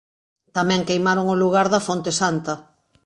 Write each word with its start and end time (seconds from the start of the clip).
Tamén 0.57 0.85
queimaron 0.87 1.25
o 1.33 1.39
lugar 1.43 1.67
da 1.73 1.85
Fonte 1.87 2.11
Santa. 2.21 2.53